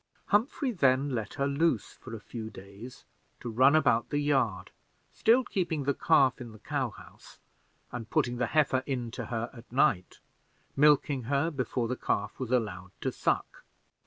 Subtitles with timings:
[0.29, 3.05] Humphrey then let her loose for a few days
[3.39, 4.71] to run about the yard,
[5.13, 7.37] still keeping the calf in the cow house,
[7.91, 10.19] and putting the heifer in to her at night,
[10.75, 13.63] milking her before the calf was allowed to suck.